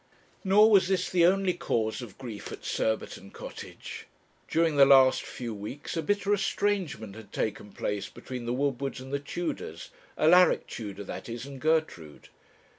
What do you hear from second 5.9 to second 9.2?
a bitter estrangement had taken place between the Woodwards and the